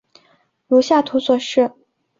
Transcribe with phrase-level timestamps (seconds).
[0.65, 1.75] 如下图所示。